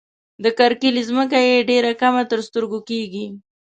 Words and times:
د 0.43 0.45
کرکيلې 0.59 1.01
ځمکه 1.09 1.37
یې 1.47 1.67
ډېره 1.69 1.91
کمه 2.01 2.23
تر 2.31 2.39
سترګو 2.47 2.79
کيږي. 2.89 3.25